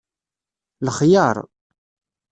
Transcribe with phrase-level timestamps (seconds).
[0.87, 1.37] Ixyar